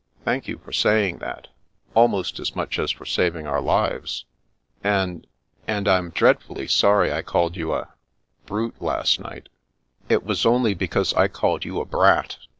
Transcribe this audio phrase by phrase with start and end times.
[0.25, 1.49] Thank you for saying that,
[1.93, 4.25] almost as much as for saving our lives.
[4.83, 5.27] And—
[5.67, 7.93] and I'm dreadfully sorry I called you a—
[8.47, 9.47] ^brute, last night.""
[10.09, 12.37] It was only because I called you a brat.